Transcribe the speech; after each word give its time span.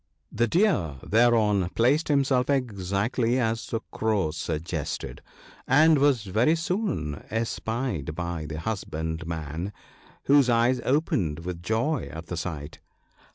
'The 0.41 0.47
Deer 0.47 0.95
thereon 1.03 1.69
placed 1.75 2.07
himself 2.07 2.49
exactly 2.49 3.37
as 3.39 3.67
the 3.67 3.81
Crow 3.91 4.31
suggested, 4.31 5.21
and 5.67 5.99
was 5.99 6.23
very 6.23 6.55
soon 6.55 7.23
espied 7.29 8.15
by 8.15 8.47
the 8.47 8.59
husbandman, 8.61 9.71
whose 10.23 10.49
eyes 10.49 10.81
opened 10.83 11.41
with 11.45 11.61
joy 11.61 12.09
at 12.11 12.25
the 12.25 12.35
sight. 12.37 12.79